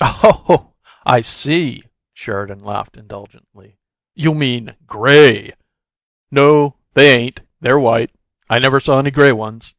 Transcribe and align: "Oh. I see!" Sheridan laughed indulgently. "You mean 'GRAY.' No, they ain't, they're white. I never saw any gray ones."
"Oh. 0.00 0.74
I 1.06 1.20
see!" 1.20 1.84
Sheridan 2.12 2.58
laughed 2.58 2.96
indulgently. 2.96 3.78
"You 4.16 4.34
mean 4.34 4.74
'GRAY.' 4.84 5.52
No, 6.28 6.78
they 6.94 7.16
ain't, 7.16 7.42
they're 7.60 7.78
white. 7.78 8.10
I 8.50 8.58
never 8.58 8.80
saw 8.80 8.98
any 8.98 9.12
gray 9.12 9.30
ones." 9.30 9.76